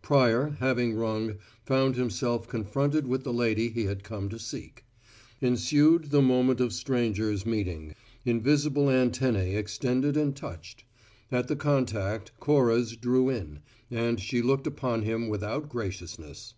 [0.00, 1.34] Pryor, having rung,
[1.66, 4.86] found himself confronted with the lady he had come to seek.
[5.42, 7.94] Ensued the moment of strangers meeting:
[8.24, 10.84] invisible antennae extended and touched;
[11.30, 13.58] at the contact, Cora's drew in,
[13.90, 16.54] and she looked upon him without graciousness.